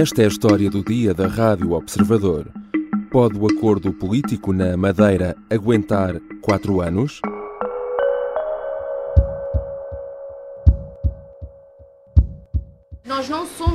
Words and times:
Esta 0.00 0.22
é 0.22 0.26
a 0.26 0.28
história 0.28 0.70
do 0.70 0.80
dia 0.80 1.12
da 1.12 1.26
Rádio 1.26 1.72
Observador. 1.72 2.46
Pode 3.10 3.36
o 3.36 3.48
acordo 3.48 3.92
político 3.92 4.52
na 4.52 4.76
Madeira 4.76 5.36
aguentar 5.50 6.20
quatro 6.40 6.80
anos? 6.80 7.20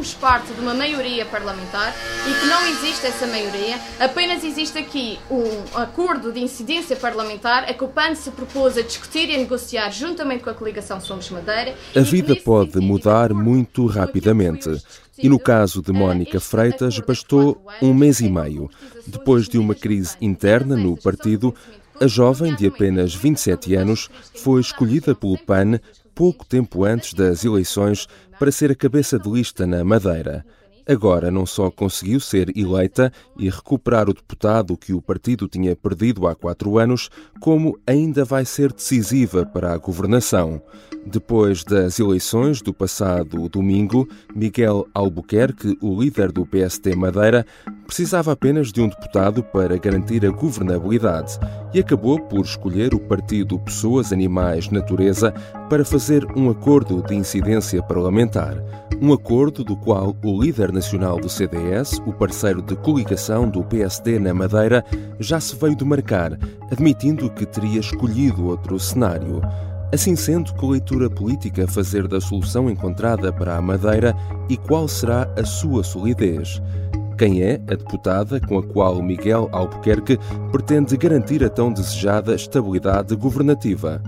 Somos 0.04 0.14
parte 0.14 0.54
de 0.54 0.60
uma 0.60 0.74
maioria 0.74 1.26
parlamentar 1.26 1.96
e 2.28 2.40
que 2.40 2.46
não 2.48 2.68
existe 2.68 3.06
essa 3.06 3.26
maioria, 3.26 3.80
apenas 4.00 4.44
existe 4.44 4.78
aqui 4.78 5.18
um 5.32 5.78
acordo 5.78 6.32
de 6.32 6.42
incidência 6.42 6.96
parlamentar 6.96 7.64
a 7.64 7.74
que 7.74 7.84
o 7.84 7.88
PAN 7.88 8.14
se 8.14 8.30
propôs 8.32 8.78
a 8.78 8.82
discutir 8.82 9.30
e 9.30 9.36
a 9.36 9.38
negociar 9.38 9.90
juntamente 9.92 10.44
com 10.44 10.50
a 10.50 10.54
coligação 10.54 11.00
Somos 11.00 11.30
Madeira. 11.30 11.74
A 11.96 12.02
vida 12.02 12.36
pode 12.36 12.80
mudar 12.80 13.34
muito 13.34 13.86
rapidamente. 13.86 14.70
E 15.18 15.30
no 15.30 15.40
caso 15.40 15.82
de 15.82 15.94
Mónica 15.94 16.40
Freitas, 16.40 17.00
bastou 17.00 17.64
um 17.82 17.94
mês 17.94 18.20
e 18.20 18.30
meio. 18.30 18.70
Depois 19.08 19.48
de 19.48 19.58
uma 19.58 19.76
crise 19.76 20.18
interna 20.20 20.76
no 20.76 20.98
partido, 20.98 21.56
a 22.02 22.08
jovem 22.08 22.56
de 22.56 22.68
apenas 22.68 23.14
27 23.14 23.76
anos 23.76 24.10
foi 24.36 24.60
escolhida 24.60 25.16
pelo 25.16 25.38
PAN 25.38 25.80
pouco 26.14 26.46
tempo 26.46 26.84
antes 26.84 27.14
das 27.14 27.44
eleições 27.44 28.08
para 28.40 28.52
ser 28.52 28.72
a 28.72 28.76
cabeça 28.76 29.18
de 29.18 29.30
lista 29.30 29.66
na 29.66 29.84
Madeira. 29.84 30.46
Agora 30.88 31.32
não 31.32 31.46
só 31.46 31.72
conseguiu 31.72 32.20
ser 32.20 32.52
eleita 32.58 33.12
e 33.38 33.50
recuperar 33.50 34.10
o 34.10 34.14
deputado 34.14 34.76
que 34.76 34.94
o 34.94 35.02
partido 35.02 35.48
tinha 35.48 35.76
perdido 35.76 36.28
há 36.28 36.36
quatro 36.36 36.78
anos, 36.78 37.10
como 37.40 37.80
ainda 37.88 38.26
vai 38.26 38.44
ser 38.44 38.74
decisiva 38.74 39.46
para 39.46 39.74
a 39.74 39.78
governação. 39.78 40.62
Depois 41.06 41.64
das 41.64 42.00
eleições 42.00 42.62
do 42.62 42.74
passado 42.74 43.50
domingo, 43.50 44.08
Miguel 44.34 44.88
Albuquerque, 44.94 45.78
o 45.82 46.02
líder 46.02 46.32
do 46.32 46.46
PST 46.46 46.96
Madeira, 46.96 47.46
precisava 47.86 48.32
apenas 48.32 48.72
de 48.72 48.82
um 48.82 48.88
deputado 48.88 49.44
para 49.44 49.78
garantir 49.78 50.26
a 50.26 50.32
governabilidade 50.32 51.38
e 51.74 51.80
acabou 51.80 52.20
por 52.20 52.42
escolher 52.42 52.94
o 52.94 53.00
partido 53.00 53.60
Pessoas, 53.60 54.14
Animais, 54.14 54.70
Natureza 54.70 55.32
para 55.70 55.86
fazer 55.86 56.26
um 56.36 56.50
acordo 56.50 57.02
de 57.02 57.16
incidência 57.16 57.82
parlamentar. 57.84 58.56
Um 59.02 59.12
acordo 59.12 59.64
do 59.64 59.76
qual 59.76 60.16
o 60.24 60.42
líder 60.42 60.72
nacional 60.74 61.18
do 61.18 61.30
CDS, 61.30 62.02
o 62.06 62.12
parceiro 62.12 62.62
de 62.62 62.76
coligação 62.76 63.48
do 63.48 63.64
PSD 63.64 64.20
na 64.20 64.34
Madeira, 64.34 64.84
já 65.20 65.40
se 65.40 65.56
veio 65.56 65.76
demarcar, 65.76 66.38
admitindo 66.72 67.30
que 67.30 67.46
teria 67.46 67.80
escolhido 67.80 68.48
outro 68.48 68.80
cenário. 68.80 69.42
Assim 69.94 70.16
sendo, 70.16 70.54
que 70.56 70.66
leitura 70.66 71.10
política 71.10 71.68
fazer 71.68 72.08
da 72.08 72.20
solução 72.20 72.70
encontrada 72.70 73.32
para 73.32 73.56
a 73.56 73.62
Madeira 73.62 74.16
e 74.50 74.58
qual 74.58 74.88
será 74.88 75.32
a 75.38 75.46
sua 75.46 75.84
solidez? 75.84 76.62
Quem 77.18 77.44
é 77.44 77.62
a 77.68 77.76
deputada 77.76 78.40
com 78.42 78.58
a 78.58 78.64
qual 78.64 79.02
Miguel 79.02 79.48
Albuquerque 79.52 80.18
pretende 80.52 80.98
garantir 80.98 81.44
a 81.44 81.50
tão 81.50 81.72
desejada 81.72 82.34
estabilidade 82.34 83.16
governativa? 83.16 84.02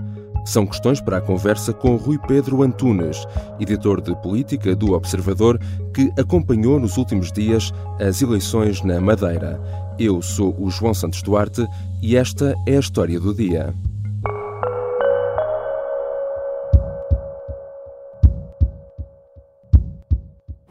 São 0.46 0.64
questões 0.64 1.00
para 1.00 1.16
a 1.16 1.20
conversa 1.20 1.72
com 1.72 1.96
Rui 1.96 2.18
Pedro 2.28 2.62
Antunes, 2.62 3.26
editor 3.58 4.00
de 4.00 4.14
política 4.22 4.76
do 4.76 4.92
Observador, 4.92 5.58
que 5.92 6.08
acompanhou 6.16 6.78
nos 6.78 6.96
últimos 6.96 7.32
dias 7.32 7.72
as 8.00 8.22
eleições 8.22 8.80
na 8.82 9.00
Madeira. 9.00 9.60
Eu 9.98 10.22
sou 10.22 10.54
o 10.56 10.70
João 10.70 10.94
Santos 10.94 11.20
Duarte 11.20 11.66
e 12.00 12.16
esta 12.16 12.54
é 12.64 12.76
a 12.76 12.80
história 12.80 13.18
do 13.18 13.34
dia. 13.34 13.74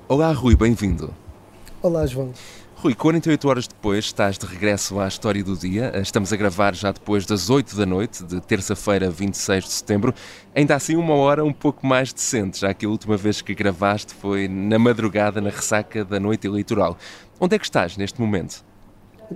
Olá, 0.07 0.31
Rui, 0.31 0.55
bem-vindo. 0.55 1.13
Olá, 1.81 2.05
João. 2.05 2.31
Rui, 2.77 2.93
48 2.93 3.47
horas 3.47 3.67
depois 3.67 4.05
estás 4.05 4.37
de 4.37 4.45
regresso 4.45 4.99
à 4.99 5.07
História 5.07 5.43
do 5.43 5.55
Dia. 5.55 5.91
Estamos 6.01 6.31
a 6.33 6.35
gravar 6.35 6.75
já 6.75 6.91
depois 6.91 7.25
das 7.25 7.49
8 7.49 7.75
da 7.75 7.85
noite, 7.85 8.23
de 8.23 8.39
terça-feira, 8.41 9.09
26 9.09 9.63
de 9.63 9.71
setembro. 9.71 10.13
Ainda 10.53 10.75
assim, 10.75 10.95
uma 10.95 11.15
hora 11.15 11.43
um 11.43 11.53
pouco 11.53 11.87
mais 11.87 12.11
decente, 12.11 12.59
já 12.59 12.73
que 12.73 12.85
a 12.85 12.89
última 12.89 13.15
vez 13.17 13.41
que 13.41 13.55
gravaste 13.55 14.13
foi 14.13 14.47
na 14.47 14.77
madrugada, 14.77 15.39
na 15.39 15.49
ressaca 15.49 16.03
da 16.03 16.19
noite 16.19 16.45
eleitoral. 16.45 16.97
Onde 17.39 17.55
é 17.55 17.59
que 17.59 17.65
estás 17.65 17.97
neste 17.97 18.19
momento? 18.19 18.63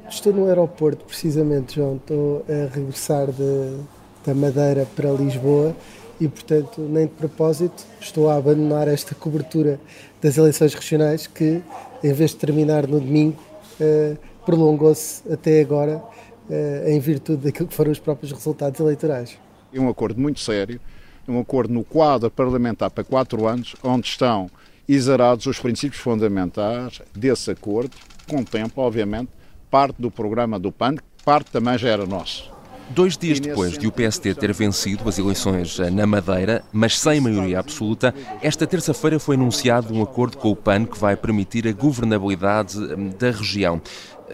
Estou 0.08 0.34
no 0.34 0.46
aeroporto, 0.46 1.06
precisamente, 1.06 1.76
João. 1.76 1.96
Estou 1.96 2.46
a 2.48 2.76
regressar 2.76 3.28
de, 3.32 3.78
da 4.26 4.36
Madeira 4.36 4.86
para 4.96 5.10
Lisboa 5.12 5.76
e, 6.20 6.28
portanto, 6.28 6.82
nem 6.82 7.08
de 7.08 7.14
propósito, 7.14 7.84
estou 8.02 8.30
a 8.30 8.36
abandonar 8.36 8.88
esta 8.88 9.16
cobertura 9.16 9.80
das 10.22 10.38
eleições 10.38 10.74
regionais 10.74 11.26
que, 11.26 11.64
em 12.04 12.14
vez 12.14 12.32
de 12.32 12.38
terminar 12.38 12.88
no 12.88 13.00
domingo, 13.00 13.38
eh, 13.80 14.18
prolongou-se 14.46 15.22
até 15.32 15.62
agora 15.62 16.02
eh, 16.50 16.86
em 16.88 17.00
virtude 17.00 17.44
daquilo 17.44 17.68
que 17.68 17.76
foram 17.76 17.92
os 17.92 18.00
próprios 18.00 18.32
resultados 18.32 18.80
eleitorais. 18.80 19.38
É 19.74 19.80
um 19.80 19.88
acordo 19.90 20.20
muito 20.20 20.40
sério, 20.40 20.80
um 21.28 21.40
acordo 21.40 21.74
no 21.74 21.84
quadro 21.84 22.30
parlamentar 22.32 22.90
para 22.90 23.04
quatro 23.04 23.46
anos, 23.46 23.76
onde 23.84 24.08
estão 24.08 24.50
exarados 24.88 25.46
os 25.46 25.60
princípios 25.60 26.02
fundamentais 26.02 27.02
desse 27.16 27.52
acordo, 27.52 27.96
contempla, 28.28 28.84
obviamente, 28.84 29.30
parte 29.70 30.02
do 30.02 30.10
programa 30.10 30.58
do 30.58 30.72
PAN, 30.72 30.96
parte 31.24 31.52
também 31.52 31.78
já 31.78 31.90
era 31.90 32.08
nosso. 32.08 32.59
Dois 32.90 33.16
dias 33.16 33.40
depois 33.40 33.78
de 33.78 33.88
o 33.88 33.92
PSD 33.92 34.34
ter 34.34 34.52
vencido 34.52 35.08
as 35.08 35.20
eleições 35.20 35.78
na 35.92 36.08
Madeira, 36.08 36.64
mas 36.72 37.00
sem 37.00 37.22
maioria 37.22 37.60
absoluta, 37.60 38.14
esta 38.42 38.66
terça-feira 38.66 39.20
foi 39.20 39.36
anunciado 39.36 39.94
um 39.94 40.02
acordo 40.02 40.38
com 40.38 40.50
o 40.50 40.56
PAN 40.56 40.86
que 40.86 40.98
vai 40.98 41.16
permitir 41.16 41.68
a 41.68 41.72
governabilidade 41.72 42.78
hum, 42.78 43.12
da 43.18 43.32
região. 43.32 43.80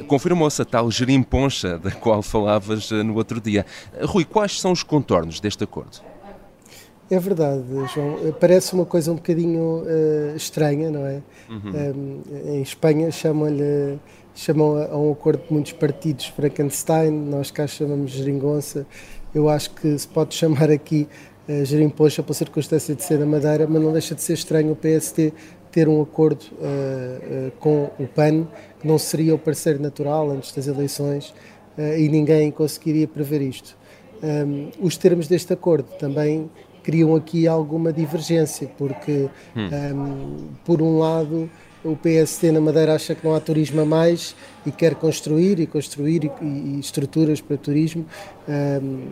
Confirmou-se 0.07 0.61
a 0.61 0.65
tal 0.65 0.89
gerimponcha 0.89 1.77
da 1.77 1.91
qual 1.91 2.21
falavas 2.21 2.91
eh, 2.91 3.03
no 3.03 3.15
outro 3.15 3.39
dia. 3.39 3.65
Rui, 4.01 4.25
quais 4.25 4.59
são 4.59 4.71
os 4.71 4.83
contornos 4.83 5.39
deste 5.39 5.63
acordo? 5.63 6.01
É 7.09 7.19
verdade, 7.19 7.63
João. 7.93 8.17
Eh, 8.25 8.31
parece 8.31 8.73
uma 8.73 8.85
coisa 8.85 9.11
um 9.11 9.15
bocadinho 9.15 9.83
uh, 9.83 10.35
estranha, 10.35 10.89
não 10.89 11.05
é? 11.05 11.21
Uhum. 11.49 12.21
Um, 12.25 12.53
em 12.53 12.61
Espanha 12.61 13.11
chamam-lhe 13.11 13.99
chamam 14.35 14.77
a, 14.77 14.85
a, 14.87 14.97
um 14.97 15.11
acordo 15.13 15.41
de 15.47 15.53
muitos 15.53 15.71
partidos 15.71 16.27
Frankenstein, 16.27 17.11
nós 17.11 17.49
cá 17.49 17.65
chamamos 17.65 18.11
geringonça. 18.11 18.85
Eu 19.33 19.49
acho 19.49 19.71
que 19.71 19.97
se 19.97 20.07
pode 20.07 20.35
chamar 20.35 20.69
aqui 20.69 21.07
uh, 21.47 21.91
pela 21.91 22.33
circunstância 22.33 22.93
de 22.93 23.03
ser 23.03 23.17
da 23.17 23.25
Madeira, 23.25 23.65
mas 23.67 23.81
não 23.81 23.91
deixa 23.91 24.13
de 24.13 24.21
ser 24.21 24.33
estranho 24.33 24.73
o 24.73 24.75
PST 24.75 25.33
ter 25.71 25.87
um 25.89 26.01
acordo 26.01 26.43
uh, 26.53 27.47
uh, 27.47 27.51
com 27.59 27.89
o 27.99 28.07
PAN, 28.07 28.45
que 28.79 28.87
não 28.87 28.97
seria 28.97 29.33
o 29.33 29.39
parceiro 29.39 29.81
natural 29.81 30.29
antes 30.29 30.51
das 30.53 30.67
eleições, 30.67 31.33
e 31.77 32.07
ninguém 32.07 32.51
conseguiria 32.51 33.05
prever 33.05 33.41
isto. 33.41 33.75
Um, 34.23 34.69
os 34.79 34.95
termos 34.95 35.27
deste 35.27 35.51
acordo 35.51 35.89
também 35.99 36.49
criam 36.81 37.15
aqui 37.15 37.47
alguma 37.47 37.91
divergência, 37.91 38.69
porque, 38.77 39.27
hum. 39.53 39.69
um, 39.93 40.47
por 40.63 40.81
um 40.81 40.99
lado, 40.99 41.49
o 41.85 41.95
PST 41.95 42.51
na 42.51 42.59
Madeira 42.59 42.95
acha 42.95 43.13
que 43.13 43.25
não 43.25 43.35
há 43.35 43.39
turismo 43.39 43.81
a 43.81 43.85
mais 43.85 44.35
e 44.65 44.71
quer 44.71 44.95
construir 44.95 45.59
e 45.59 45.67
construir 45.67 46.31
e, 46.41 46.45
e 46.45 46.79
estruturas 46.79 47.39
para 47.39 47.55
turismo 47.57 48.05
um, 48.47 49.07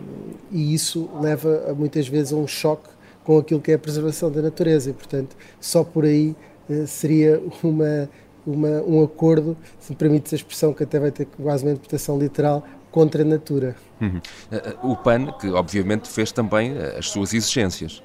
e 0.50 0.74
isso 0.74 1.08
leva 1.20 1.74
muitas 1.78 2.08
vezes 2.08 2.32
a 2.32 2.36
um 2.36 2.46
choque 2.46 2.88
com 3.22 3.38
aquilo 3.38 3.60
que 3.60 3.70
é 3.70 3.74
a 3.76 3.78
preservação 3.78 4.30
da 4.30 4.42
natureza 4.42 4.90
e 4.90 4.92
portanto 4.92 5.36
só 5.60 5.84
por 5.84 6.04
aí 6.04 6.34
uh, 6.68 6.86
seria 6.86 7.40
uma, 7.62 8.10
uma, 8.44 8.82
um 8.82 9.02
acordo, 9.04 9.56
se 9.78 9.92
me 9.92 9.96
permite 9.96 10.34
a 10.34 10.36
expressão 10.36 10.74
que 10.74 10.82
até 10.82 10.98
vai 10.98 11.12
ter 11.12 11.26
quase 11.26 11.64
uma 11.64 11.70
interpretação 11.70 12.18
literal, 12.18 12.64
contra 12.90 13.22
a 13.22 13.24
natura. 13.24 13.74
Uhum. 14.00 14.20
Uh, 14.52 14.92
o 14.92 14.96
PAN, 14.96 15.32
que 15.40 15.48
obviamente 15.48 16.08
fez 16.08 16.30
também 16.30 16.78
as 16.96 17.08
suas 17.08 17.34
exigências. 17.34 18.00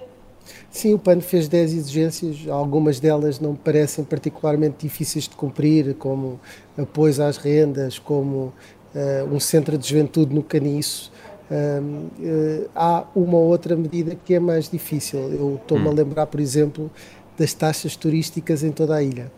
Sim, 0.69 0.93
o 0.93 0.99
PAN 0.99 1.19
fez 1.21 1.47
10 1.47 1.73
exigências, 1.73 2.47
algumas 2.49 2.99
delas 2.99 3.39
não 3.39 3.51
me 3.51 3.57
parecem 3.57 4.03
particularmente 4.03 4.77
difíceis 4.79 5.25
de 5.27 5.35
cumprir, 5.35 5.95
como 5.95 6.39
apoio 6.77 7.23
às 7.23 7.37
rendas, 7.37 7.97
como 7.97 8.53
uh, 8.95 9.33
um 9.33 9.39
centro 9.39 9.77
de 9.77 9.87
juventude 9.87 10.33
no 10.33 10.43
Caniço. 10.43 11.11
Uh, 11.49 12.07
uh, 12.19 12.69
há 12.75 13.05
uma 13.15 13.37
ou 13.37 13.47
outra 13.47 13.75
medida 13.75 14.15
que 14.15 14.35
é 14.35 14.39
mais 14.39 14.69
difícil. 14.69 15.19
Eu 15.19 15.55
estou-me 15.55 15.87
hum. 15.87 15.91
a 15.91 15.93
lembrar, 15.93 16.25
por 16.27 16.39
exemplo, 16.39 16.91
das 17.37 17.53
taxas 17.53 17.95
turísticas 17.95 18.63
em 18.63 18.71
toda 18.71 18.95
a 18.95 19.01
ilha, 19.01 19.31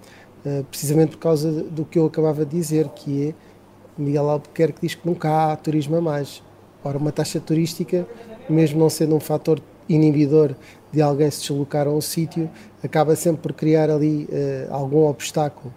precisamente 0.72 1.12
por 1.12 1.20
causa 1.20 1.52
do 1.52 1.86
que 1.86 2.00
eu 2.00 2.08
acabava 2.08 2.44
de 2.44 2.58
dizer, 2.58 2.88
que 2.90 3.28
é 3.28 3.34
Miguel 3.98 4.30
Albuquerque 4.30 4.82
diz 4.82 4.96
que 4.96 5.08
nunca 5.08 5.52
há 5.52 5.56
turismo 5.56 5.98
a 5.98 6.02
mais. 6.02 6.42
Ora, 6.84 6.98
uma 6.98 7.12
taxa 7.12 7.40
turística, 7.40 8.08
mesmo 8.50 8.80
não 8.80 8.90
sendo 8.90 9.16
um 9.16 9.20
fator 9.20 9.62
inibidor 9.88 10.56
de 10.92 11.02
alguém 11.02 11.30
se 11.32 11.42
deslocar 11.42 11.88
a 11.88 11.92
um 11.92 12.02
sítio, 12.02 12.50
acaba 12.84 13.16
sempre 13.16 13.42
por 13.42 13.54
criar 13.54 13.90
ali 13.90 14.28
uh, 14.32 14.74
algum 14.74 15.08
obstáculo. 15.08 15.74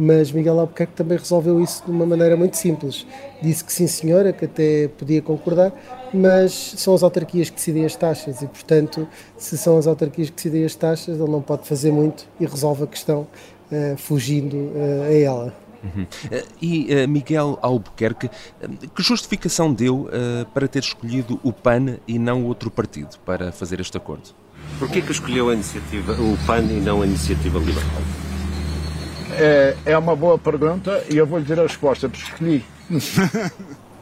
Mas 0.00 0.30
Miguel 0.30 0.60
Albuquerque 0.60 0.92
também 0.92 1.18
resolveu 1.18 1.60
isso 1.60 1.84
de 1.84 1.90
uma 1.90 2.06
maneira 2.06 2.36
muito 2.36 2.56
simples. 2.56 3.04
Disse 3.42 3.64
que 3.64 3.72
sim, 3.72 3.88
senhora, 3.88 4.32
que 4.32 4.44
até 4.44 4.86
podia 4.86 5.20
concordar, 5.20 5.72
mas 6.14 6.52
são 6.52 6.94
as 6.94 7.02
autarquias 7.02 7.50
que 7.50 7.56
decidem 7.56 7.84
as 7.84 7.96
taxas 7.96 8.40
e, 8.40 8.46
portanto, 8.46 9.08
se 9.36 9.58
são 9.58 9.76
as 9.76 9.88
autarquias 9.88 10.30
que 10.30 10.36
decidem 10.36 10.64
as 10.64 10.76
taxas, 10.76 11.18
ele 11.18 11.28
não 11.28 11.42
pode 11.42 11.66
fazer 11.66 11.90
muito 11.90 12.28
e 12.38 12.46
resolve 12.46 12.84
a 12.84 12.86
questão 12.86 13.26
uh, 13.72 13.96
fugindo 13.96 14.54
uh, 14.54 15.02
a 15.08 15.12
ela. 15.12 15.54
Uhum. 15.82 16.06
E 16.62 16.94
uh, 16.94 17.08
Miguel 17.08 17.58
Albuquerque, 17.60 18.30
que 18.94 19.02
justificação 19.02 19.72
deu 19.72 20.08
para 20.54 20.68
ter 20.68 20.80
escolhido 20.80 21.40
o 21.42 21.52
PAN 21.52 21.98
e 22.06 22.20
não 22.20 22.44
outro 22.44 22.70
partido 22.70 23.18
para 23.26 23.50
fazer 23.50 23.80
este 23.80 23.96
acordo? 23.96 24.30
Porquê 24.78 25.00
que 25.00 25.10
escolheu 25.10 25.48
a 25.50 25.54
iniciativa, 25.54 26.12
o 26.12 26.38
PAN 26.46 26.62
e 26.62 26.80
não 26.80 27.02
a 27.02 27.06
iniciativa 27.06 27.58
liberal? 27.58 28.02
É, 29.32 29.76
é 29.84 29.98
uma 29.98 30.14
boa 30.14 30.38
pergunta 30.38 31.04
e 31.10 31.16
eu 31.16 31.26
vou 31.26 31.38
lhe 31.38 31.44
dizer 31.44 31.58
a 31.58 31.62
resposta, 31.62 32.08
porque 32.08 32.24
escolhi. 32.24 32.64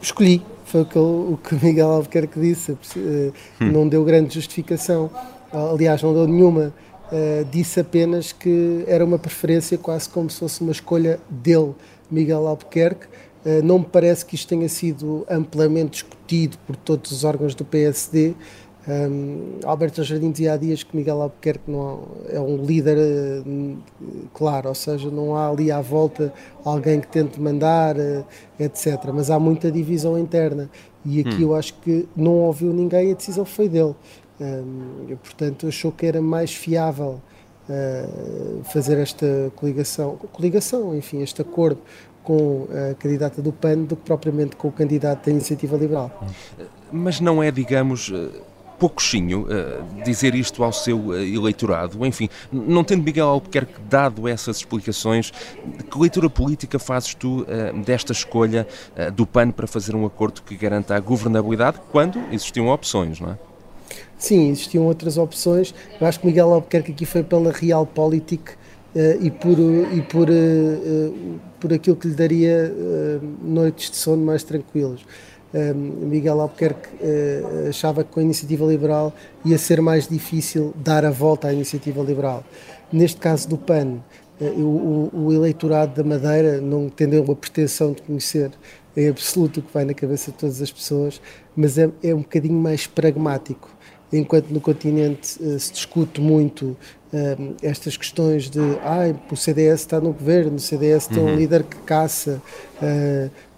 escolhi, 0.01 0.45
foi 0.65 0.81
o 0.81 0.85
que, 0.85 1.55
o 1.55 1.59
Miguel 1.61 1.89
Albuquerque 1.89 2.39
disse, 2.39 2.77
hum. 2.95 3.31
não 3.59 3.87
deu 3.87 4.03
grande 4.03 4.35
justificação, 4.35 5.09
aliás, 5.51 6.01
não 6.01 6.13
deu 6.13 6.27
nenhuma. 6.27 6.73
Uh, 7.09 7.45
disse 7.49 7.79
apenas 7.79 8.33
que 8.33 8.83
era 8.85 9.03
uma 9.05 9.17
preferência, 9.17 9.77
quase 9.77 10.09
como 10.09 10.29
se 10.29 10.39
fosse 10.39 10.59
uma 10.59 10.73
escolha 10.73 11.19
dele, 11.29 11.73
Miguel 12.11 12.45
Albuquerque. 12.45 13.07
Uh, 13.45 13.63
não 13.63 13.79
me 13.79 13.85
parece 13.85 14.25
que 14.25 14.35
isto 14.35 14.49
tenha 14.49 14.67
sido 14.67 15.25
amplamente 15.29 15.91
discutido 15.91 16.57
por 16.67 16.75
todos 16.75 17.11
os 17.11 17.23
órgãos 17.23 17.55
do 17.55 17.63
PSD, 17.63 18.35
um, 18.87 19.59
Alberto 19.65 20.01
Jardim 20.01 20.31
dizia 20.31 20.53
há 20.53 20.57
dias 20.57 20.81
que 20.81 20.95
Miguel 20.95 21.21
Albuquerque 21.21 21.69
não 21.69 22.07
é 22.29 22.39
um 22.39 22.63
líder 22.63 22.97
uh, 22.97 23.77
claro, 24.33 24.69
ou 24.69 24.75
seja, 24.75 25.11
não 25.11 25.35
há 25.35 25.49
ali 25.49 25.69
à 25.69 25.81
volta 25.81 26.33
alguém 26.63 27.01
que 27.01 27.07
tente 27.07 27.39
mandar, 27.39 27.97
uh, 27.97 28.25
etc. 28.57 28.97
Mas 29.13 29.29
há 29.29 29.37
muita 29.37 29.69
divisão 29.69 30.17
interna 30.17 30.69
e 31.05 31.19
aqui 31.19 31.43
hum. 31.43 31.49
eu 31.49 31.55
acho 31.55 31.73
que 31.75 32.07
não 32.15 32.33
ouviu 32.33 32.71
ninguém, 32.71 33.11
a 33.11 33.15
decisão 33.15 33.43
foi 33.43 33.67
dele. 33.67 33.93
Um, 34.39 35.07
e, 35.09 35.15
portanto, 35.15 35.67
achou 35.67 35.91
que 35.91 36.05
era 36.05 36.21
mais 36.21 36.53
fiável 36.53 37.19
uh, 37.67 38.63
fazer 38.71 38.97
esta 38.99 39.51
coligação, 39.55 40.15
coligação, 40.31 40.95
enfim, 40.95 41.21
este 41.21 41.41
acordo 41.41 41.81
com 42.23 42.67
a 42.71 42.93
candidata 42.93 43.41
do 43.41 43.51
PAN 43.51 43.79
do 43.79 43.95
que 43.95 44.03
propriamente 44.03 44.55
com 44.55 44.67
o 44.67 44.71
candidato 44.71 45.25
da 45.25 45.31
Iniciativa 45.31 45.75
Liberal. 45.75 46.11
Mas 46.91 47.21
não 47.21 47.41
é, 47.41 47.49
digamos 47.51 48.11
pouquinho 48.77 49.41
uh, 49.41 50.03
dizer 50.03 50.35
isto 50.35 50.63
ao 50.63 50.71
seu 50.71 51.07
uh, 51.07 51.15
eleitorado? 51.15 52.05
Enfim, 52.05 52.29
não 52.51 52.83
tendo 52.83 53.03
Miguel 53.03 53.27
Albuquerque 53.27 53.73
dado 53.89 54.27
essas 54.27 54.57
explicações, 54.57 55.31
que 55.89 55.99
leitura 55.99 56.29
política 56.29 56.77
fazes 56.79 57.13
tu 57.15 57.41
uh, 57.41 57.83
desta 57.83 58.11
escolha 58.11 58.67
do 59.13 59.25
PAN 59.25 59.51
para 59.51 59.67
fazer 59.67 59.95
um 59.95 60.05
acordo 60.05 60.41
que 60.41 60.55
garanta 60.55 60.95
a 60.95 60.99
governabilidade 60.99 61.79
quando 61.91 62.19
existiam 62.31 62.67
opções, 62.67 63.19
não 63.19 63.31
é? 63.31 63.37
Sim, 64.17 64.49
existiam 64.49 64.85
outras 64.85 65.17
opções. 65.17 65.73
Eu 65.99 66.07
acho 66.07 66.19
que 66.19 66.27
Miguel 66.27 66.51
Albuquerque 66.51 66.91
aqui 66.91 67.05
foi 67.05 67.23
pela 67.23 67.51
realpolitik 67.51 68.51
e 69.21 69.29
por, 69.29 69.57
e 69.59 70.01
por, 70.01 70.27
por 71.59 71.71
aquilo 71.71 71.95
que 71.95 72.07
lhe 72.07 72.15
daria 72.15 72.73
noites 73.41 73.91
de 73.91 73.97
sono 73.97 74.25
mais 74.25 74.43
tranquilas. 74.43 75.01
Miguel 75.53 76.41
Albuquerque 76.41 76.89
uh, 76.95 77.69
achava 77.69 78.03
que 78.03 78.11
com 78.11 78.19
a 78.19 78.23
iniciativa 78.23 78.65
liberal 78.65 79.13
ia 79.45 79.57
ser 79.57 79.81
mais 79.81 80.07
difícil 80.07 80.73
dar 80.75 81.05
a 81.05 81.11
volta 81.11 81.47
à 81.47 81.53
iniciativa 81.53 82.01
liberal. 82.01 82.43
Neste 82.91 83.17
caso 83.17 83.47
do 83.47 83.57
PAN, 83.57 83.99
uh, 84.41 84.45
o, 84.45 85.09
o, 85.13 85.33
eleitorado 85.33 85.95
da 85.95 86.07
Madeira, 86.07 86.59
não 86.59 86.89
tendo 86.89 87.31
a 87.31 87.35
pretensão 87.35 87.93
de 87.93 88.01
conhecer 88.01 88.51
em 88.95 89.07
absoluto 89.07 89.59
o 89.59 89.63
que 89.63 89.73
vai 89.73 89.85
na 89.85 89.93
cabeça 89.93 90.31
de 90.31 90.37
todas 90.37 90.61
as 90.61 90.71
pessoas, 90.71 91.21
mas 91.55 91.77
é, 91.77 91.89
é 92.03 92.13
um 92.13 92.21
bocadinho 92.21 92.59
mais 92.59 92.85
pragmático. 92.85 93.69
Enquanto 94.11 94.49
no 94.49 94.59
continente 94.59 95.41
uh, 95.41 95.59
se 95.59 95.71
discute 95.71 96.19
muito 96.19 96.75
estas 97.61 97.95
questões 97.95 98.49
de 98.49 98.59
ah, 98.83 99.15
o 99.31 99.35
CDS 99.37 99.79
está 99.79 99.97
no 99.97 100.11
governo, 100.11 100.57
o 100.57 100.59
CDS 100.59 101.07
tem 101.07 101.23
um 101.23 101.27
uhum. 101.27 101.35
líder 101.37 101.63
que 101.63 101.77
caça, 101.77 102.41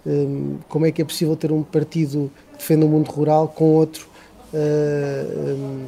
Hum, 0.06 0.56
como 0.68 0.86
é 0.86 0.90
que 0.90 1.02
é 1.02 1.04
possível 1.04 1.36
ter 1.36 1.52
um 1.52 1.62
partido 1.62 2.30
que 2.52 2.58
defende 2.58 2.86
o 2.86 2.88
mundo 2.88 3.10
rural 3.10 3.48
com 3.48 3.74
outro 3.74 4.08
uh, 4.54 5.50
um, 5.50 5.86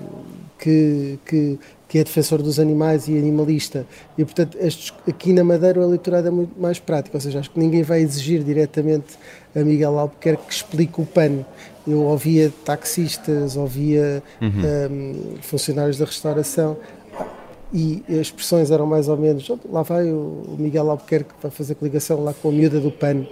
que, 0.59 1.19
que, 1.25 1.59
que, 1.88 1.99
é 1.99 2.05
defensor 2.05 2.43
dos 2.43 2.61
animais 2.61 3.09
e 3.09 3.17
animalista. 3.17 3.87
E, 4.17 4.25
portanto, 4.25 4.59
estes, 4.61 4.93
aqui 5.09 5.32
na 5.32 5.43
Madeira 5.43 5.81
o 5.81 5.82
eleitorado 5.82 6.29
é 6.29 6.31
muito 6.31 6.61
mais 6.61 6.79
prático, 6.79 7.17
ou 7.17 7.20
seja, 7.20 7.41
acho 7.41 7.50
que 7.50 7.59
ninguém 7.59 7.82
vai 7.82 8.00
exigir 8.00 8.43
diretamente 8.43 9.19
a 9.56 9.61
Miguel 9.61 9.99
Albuquerque 9.99 10.47
que 10.47 10.53
explique 10.53 11.00
o 11.00 11.06
PAN. 11.06 11.44
Eu 11.87 12.03
ouvia 12.03 12.53
taxistas, 12.65 13.56
ouvia 13.56 14.23
uhum. 14.41 14.50
um, 14.91 15.37
funcionários 15.41 15.99
da 15.99 16.05
restauração 16.05 16.76
e 17.73 18.05
as 18.08 18.19
expressões 18.19 18.70
eram 18.70 18.87
mais 18.87 19.08
ou 19.08 19.17
menos 19.17 19.50
lá 19.70 19.82
vai 19.82 20.12
o 20.12 20.56
Miguel 20.58 20.91
Albuquerque 20.91 21.32
para 21.41 21.50
fazer 21.50 21.76
ligação 21.81 22.23
lá 22.23 22.35
com 22.35 22.50
a 22.50 22.53
miúda 22.53 22.79
do 22.79 22.93
PAN 22.93 23.26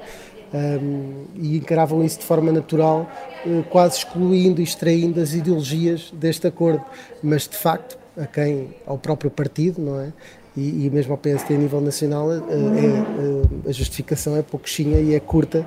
um, 0.52 1.24
e 1.36 1.56
encaravam 1.56 2.04
isso 2.04 2.18
de 2.18 2.24
forma 2.24 2.52
natural, 2.52 3.10
uh, 3.46 3.62
quase 3.70 3.98
excluindo 3.98 4.60
e 4.60 4.64
extraindo 4.64 5.20
as 5.20 5.32
ideologias 5.32 6.10
deste 6.12 6.46
acordo. 6.46 6.84
Mas, 7.22 7.48
de 7.48 7.56
facto, 7.56 7.98
a 8.16 8.26
quem, 8.26 8.74
ao 8.86 8.98
próprio 8.98 9.30
partido, 9.30 9.80
não 9.80 10.00
é? 10.00 10.12
E, 10.56 10.86
e 10.86 10.90
mesmo 10.90 11.12
ao 11.12 11.18
PSD 11.18 11.54
a 11.54 11.58
nível 11.58 11.80
nacional, 11.80 12.28
uh, 12.28 12.32
é, 12.32 13.66
uh, 13.66 13.68
a 13.68 13.72
justificação 13.72 14.36
é 14.36 14.42
pouquinha 14.42 14.98
e 14.98 15.14
é 15.14 15.20
curta 15.20 15.66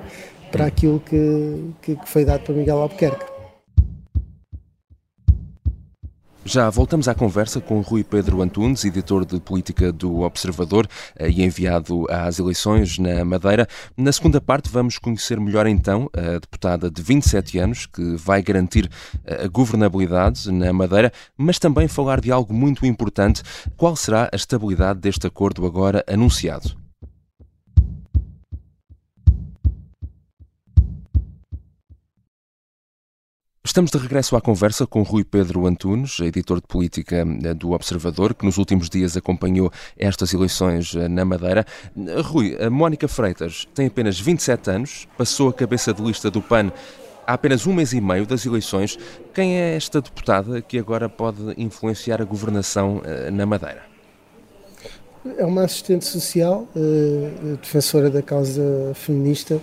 para 0.52 0.66
aquilo 0.66 1.00
que, 1.00 1.70
que, 1.82 1.96
que 1.96 2.08
foi 2.08 2.24
dado 2.24 2.42
para 2.42 2.54
Miguel 2.54 2.78
Albuquerque. 2.78 3.33
Já 6.46 6.68
voltamos 6.68 7.08
à 7.08 7.14
conversa 7.14 7.58
com 7.58 7.80
Rui 7.80 8.04
Pedro 8.04 8.42
Antunes, 8.42 8.84
editor 8.84 9.24
de 9.24 9.40
política 9.40 9.90
do 9.90 10.20
Observador 10.20 10.86
eh, 11.16 11.30
e 11.30 11.42
enviado 11.42 12.04
às 12.10 12.38
eleições 12.38 12.98
na 12.98 13.24
Madeira. 13.24 13.66
Na 13.96 14.12
segunda 14.12 14.42
parte, 14.42 14.68
vamos 14.70 14.98
conhecer 14.98 15.40
melhor 15.40 15.66
então 15.66 16.10
a 16.12 16.38
deputada 16.38 16.90
de 16.90 17.00
27 17.00 17.58
anos 17.58 17.86
que 17.86 18.14
vai 18.16 18.42
garantir 18.42 18.90
eh, 19.24 19.44
a 19.44 19.48
governabilidade 19.48 20.52
na 20.52 20.70
Madeira, 20.70 21.10
mas 21.34 21.58
também 21.58 21.88
falar 21.88 22.20
de 22.20 22.30
algo 22.30 22.52
muito 22.52 22.84
importante: 22.84 23.42
qual 23.74 23.96
será 23.96 24.28
a 24.30 24.36
estabilidade 24.36 25.00
deste 25.00 25.26
acordo 25.26 25.64
agora 25.64 26.04
anunciado? 26.06 26.83
Estamos 33.66 33.90
de 33.90 33.96
regresso 33.96 34.36
à 34.36 34.42
conversa 34.42 34.86
com 34.86 35.00
Rui 35.02 35.24
Pedro 35.24 35.66
Antunes, 35.66 36.20
editor 36.20 36.60
de 36.60 36.66
política 36.66 37.26
eh, 37.42 37.54
do 37.54 37.72
Observador, 37.72 38.34
que 38.34 38.44
nos 38.44 38.58
últimos 38.58 38.90
dias 38.90 39.16
acompanhou 39.16 39.72
estas 39.96 40.34
eleições 40.34 40.94
eh, 40.94 41.08
na 41.08 41.24
Madeira. 41.24 41.64
Rui, 42.24 42.58
a 42.60 42.68
Mónica 42.68 43.08
Freitas 43.08 43.66
tem 43.74 43.86
apenas 43.86 44.20
27 44.20 44.70
anos, 44.70 45.08
passou 45.16 45.48
a 45.48 45.52
cabeça 45.52 45.94
de 45.94 46.02
lista 46.02 46.30
do 46.30 46.42
PAN 46.42 46.70
há 47.26 47.32
apenas 47.32 47.66
um 47.66 47.72
mês 47.72 47.94
e 47.94 48.02
meio 48.02 48.26
das 48.26 48.44
eleições. 48.44 48.98
Quem 49.32 49.56
é 49.56 49.74
esta 49.74 50.02
deputada 50.02 50.60
que 50.60 50.78
agora 50.78 51.08
pode 51.08 51.54
influenciar 51.56 52.20
a 52.20 52.24
governação 52.26 53.00
eh, 53.02 53.30
na 53.30 53.46
Madeira? 53.46 53.82
É 55.38 55.44
uma 55.46 55.64
assistente 55.64 56.04
social, 56.04 56.68
defensora 57.62 58.10
da 58.10 58.20
causa 58.20 58.92
feminista 58.94 59.58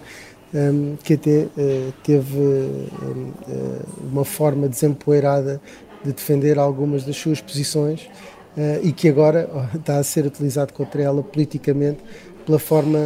um, 0.54 0.96
que 0.98 1.14
até 1.14 1.44
uh, 1.46 1.94
teve 2.04 2.38
um, 2.38 3.32
uh, 3.48 3.86
uma 4.12 4.26
forma 4.26 4.68
desempoeirada 4.68 5.62
de 6.04 6.12
defender 6.12 6.58
algumas 6.58 7.04
das 7.04 7.16
suas 7.16 7.40
posições 7.40 8.10
uh, 8.58 8.80
e 8.84 8.92
que 8.92 9.08
agora 9.08 9.50
oh, 9.54 9.78
está 9.78 9.98
a 9.98 10.04
ser 10.04 10.26
utilizado 10.26 10.74
contra 10.74 11.02
ela 11.02 11.24
politicamente 11.24 12.00
pela 12.46 12.58
forma, 12.58 12.98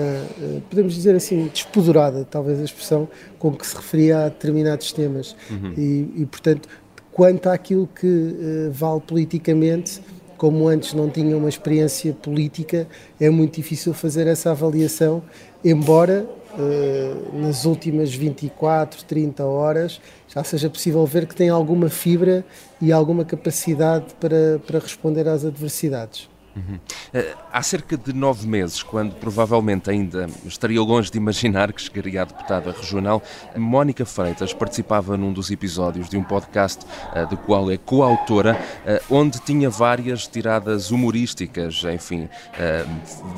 podemos 0.69 0.93
dizer 0.93 1.13
assim, 1.13 1.49
despodurada, 1.53 2.23
talvez 2.23 2.57
a 2.57 2.63
expressão, 2.63 3.05
com 3.37 3.51
que 3.51 3.67
se 3.67 3.75
referia 3.75 4.19
a 4.19 4.29
determinados 4.29 4.93
temas. 4.93 5.35
Uhum. 5.51 5.73
E, 5.77 6.21
e, 6.21 6.25
portanto, 6.25 6.69
quanto 7.11 7.49
àquilo 7.49 7.85
que 7.85 8.69
vale 8.71 9.01
politicamente, 9.01 10.01
como 10.37 10.69
antes 10.69 10.93
não 10.93 11.09
tinha 11.09 11.35
uma 11.35 11.49
experiência 11.49 12.13
política, 12.13 12.87
é 13.19 13.29
muito 13.29 13.55
difícil 13.55 13.93
fazer 13.93 14.25
essa 14.25 14.51
avaliação, 14.51 15.21
embora 15.61 16.25
uh, 16.57 17.39
nas 17.39 17.65
últimas 17.65 18.13
24, 18.13 19.03
30 19.05 19.43
horas 19.43 20.01
já 20.27 20.43
seja 20.43 20.69
possível 20.69 21.05
ver 21.05 21.27
que 21.27 21.35
tem 21.35 21.49
alguma 21.49 21.89
fibra 21.89 22.45
e 22.81 22.91
alguma 22.91 23.23
capacidade 23.23 24.13
para, 24.19 24.59
para 24.65 24.79
responder 24.79 25.27
às 25.27 25.45
adversidades. 25.45 26.29
Uhum. 26.55 26.75
Uh, 26.75 27.37
há 27.51 27.61
cerca 27.61 27.97
de 27.97 28.13
nove 28.13 28.47
meses, 28.47 28.81
quando 28.81 29.13
provavelmente 29.15 29.89
ainda 29.89 30.27
estaria 30.45 30.81
longe 30.81 31.11
de 31.11 31.17
imaginar 31.17 31.73
que 31.73 31.81
chegaria 31.81 32.21
a 32.21 32.25
deputada 32.25 32.71
regional, 32.71 33.21
Mónica 33.57 34.05
Freitas 34.05 34.53
participava 34.53 35.17
num 35.17 35.33
dos 35.33 35.51
episódios 35.51 36.07
de 36.07 36.15
um 36.17 36.23
podcast 36.23 36.85
uh, 36.85 37.27
do 37.27 37.35
qual 37.35 37.69
é 37.69 37.77
coautora, 37.77 38.57
uh, 38.85 39.13
onde 39.13 39.39
tinha 39.41 39.69
várias 39.69 40.27
tiradas 40.27 40.91
humorísticas, 40.91 41.83
enfim, 41.93 42.29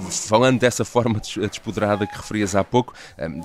falando 0.09 0.59
dessa 0.59 0.85
forma 0.85 1.19
despoderada 1.19 2.05
que 2.05 2.15
referias 2.15 2.55
há 2.55 2.63
pouco, 2.63 2.93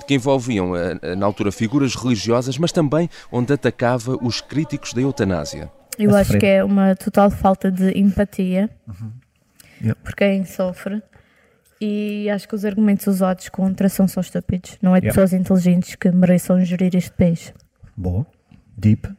que 0.07 0.13
envolviam, 0.13 0.73
na 1.17 1.25
altura, 1.25 1.51
figuras 1.51 1.95
religiosas, 1.95 2.57
mas 2.57 2.71
também 2.71 3.09
onde 3.31 3.53
atacava 3.53 4.17
os 4.21 4.41
críticos 4.41 4.93
da 4.93 5.01
eutanásia. 5.01 5.71
Eu 5.97 6.15
acho 6.15 6.37
que 6.37 6.45
é 6.45 6.63
uma 6.63 6.95
total 6.95 7.29
falta 7.29 7.71
de 7.71 7.97
empatia. 7.97 8.69
Uhum 8.87 9.11
yeah. 9.83 9.99
por 10.03 10.15
quem 10.15 10.45
sofre. 10.45 11.01
E 11.79 12.29
acho 12.29 12.47
que 12.47 12.55
os 12.55 12.63
argumentos 12.63 13.05
usados 13.07 13.49
contra 13.49 13.89
são 13.89 14.07
só 14.07 14.21
estúpidos. 14.21 14.77
Não 14.81 14.95
é 14.95 15.01
de 15.01 15.07
pessoas 15.07 15.33
inteligentes 15.33 15.95
que 15.95 16.09
mereçam 16.11 16.63
gerir 16.63 16.95
este 16.95 17.11
país. 17.11 17.53
Boa. 17.95 18.25
Deep. 18.77 19.09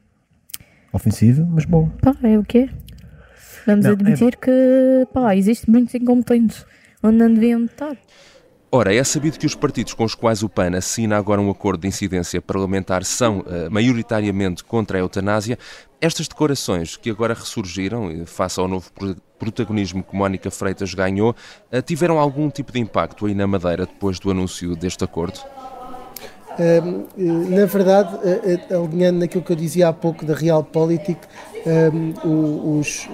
Ofensiva, 0.92 1.46
mas 1.50 1.66
boa. 1.66 1.90
Pá, 2.00 2.16
é 2.22 2.38
o 2.38 2.44
quê? 2.44 2.70
Vamos 3.66 3.84
não, 3.84 3.92
admitir 3.92 4.34
é... 4.34 4.36
que 4.36 5.08
pá, 5.12 5.36
existem 5.36 5.72
muitos 5.72 5.94
incompetentes 5.94 6.64
onde 7.02 7.18
não 7.18 7.32
deviam 7.34 7.64
estar. 7.66 7.96
Ora, 8.76 8.92
é 8.92 9.04
sabido 9.04 9.38
que 9.38 9.46
os 9.46 9.54
partidos 9.54 9.94
com 9.94 10.02
os 10.02 10.16
quais 10.16 10.42
o 10.42 10.48
PAN 10.48 10.76
assina 10.76 11.16
agora 11.16 11.40
um 11.40 11.48
acordo 11.48 11.82
de 11.82 11.86
incidência 11.86 12.42
parlamentar 12.42 13.04
são 13.04 13.38
uh, 13.38 13.70
maioritariamente 13.70 14.64
contra 14.64 14.98
a 14.98 15.00
eutanásia. 15.00 15.56
Estas 16.00 16.26
declarações 16.26 16.96
que 16.96 17.08
agora 17.08 17.34
ressurgiram, 17.34 18.10
eh, 18.10 18.24
face 18.26 18.58
ao 18.58 18.66
novo 18.66 18.90
protagonismo 19.38 20.02
que 20.02 20.16
Mónica 20.16 20.50
Freitas 20.50 20.92
ganhou, 20.92 21.36
uh, 21.72 21.82
tiveram 21.82 22.18
algum 22.18 22.50
tipo 22.50 22.72
de 22.72 22.80
impacto 22.80 23.26
aí 23.26 23.32
na 23.32 23.46
Madeira 23.46 23.86
depois 23.86 24.18
do 24.18 24.28
anúncio 24.32 24.74
deste 24.74 25.04
acordo? 25.04 25.38
na 27.16 27.66
verdade, 27.66 28.16
alinhando 28.72 29.18
naquilo 29.18 29.42
que 29.42 29.50
eu 29.50 29.56
dizia 29.56 29.88
há 29.88 29.92
pouco 29.92 30.24
da 30.24 30.34
Realpolitik, 30.34 31.18
um, 31.92 32.78
os, 32.78 33.08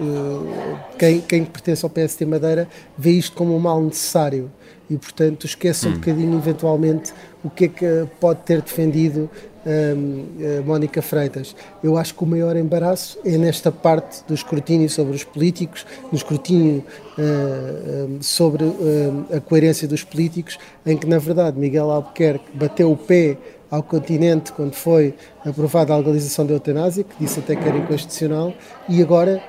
quem, 0.99 1.23
quem 1.23 1.45
pertence 1.47 1.83
ao 1.83 1.89
PST 1.89 2.27
Madeira 2.27 2.69
vê 2.99 3.13
isto 3.13 3.35
como 3.35 3.57
um 3.57 3.59
mal 3.59 3.81
necessário 3.81 4.51
e, 4.91 4.99
portanto, 4.99 5.47
esqueça 5.47 5.89
hum. 5.89 5.93
um 5.93 5.95
bocadinho, 5.95 6.37
eventualmente, 6.37 7.13
o 7.45 7.49
que 7.49 7.67
é 7.67 7.69
que 7.69 8.09
pode 8.19 8.41
ter 8.41 8.61
defendido 8.61 9.31
um, 9.65 10.61
uh, 10.61 10.65
Mónica 10.67 11.01
Freitas. 11.01 11.55
Eu 11.83 11.97
acho 11.97 12.15
que 12.15 12.25
o 12.25 12.27
maior 12.27 12.57
embaraço 12.57 13.19
é 13.25 13.37
nesta 13.37 13.71
parte 13.71 14.25
do 14.27 14.35
escrutínio 14.35 14.89
sobre 14.89 15.15
os 15.15 15.25
políticos, 15.25 15.87
no 16.11 16.17
escrutínio 16.17 16.85
uh, 17.17 18.17
um, 18.17 18.23
sobre 18.23 18.65
uh, 18.65 19.27
a 19.37 19.41
coerência 19.41 19.87
dos 19.87 20.03
políticos, 20.03 20.59
em 20.85 20.97
que, 20.97 21.07
na 21.07 21.19
verdade, 21.19 21.59
Miguel 21.59 21.91
Albuquerque 21.91 22.45
bateu 22.55 22.91
o 22.91 22.97
pé 22.97 23.37
ao 23.71 23.83
continente 23.83 24.53
quando 24.53 24.75
foi 24.75 25.15
aprovada 25.45 25.95
a 25.95 25.97
legalização 25.97 26.45
da 26.45 26.55
eutanásia, 26.55 27.05
que 27.05 27.15
disse 27.21 27.39
até 27.39 27.55
que 27.55 27.67
era 27.67 27.79
inconstitucional, 27.79 28.53
e 28.89 29.01
agora 29.01 29.41